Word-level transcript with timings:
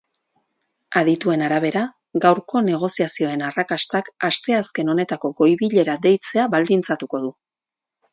Adituen 0.99 1.41
arabera, 1.47 1.83
gaurko 2.23 2.61
negoziazioen 2.67 3.43
arrakastak 3.49 4.09
asteazken 4.29 4.89
honetako 4.95 5.31
goi-bilera 5.43 5.97
deitzea 6.07 6.47
baldintzatuko 6.55 7.21
du. 7.27 7.31